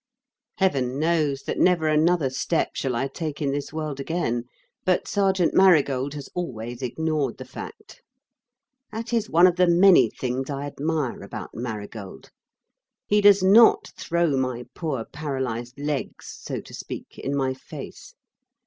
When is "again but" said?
3.99-5.07